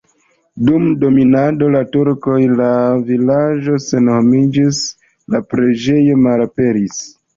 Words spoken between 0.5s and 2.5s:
Dum dominado de turkoj